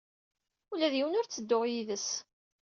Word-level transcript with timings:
Ula 0.71 0.87
d 0.91 0.95
yiwen 0.97 1.17
ur 1.19 1.25
ttedduɣ 1.27 1.63
yid-s. 1.71 2.09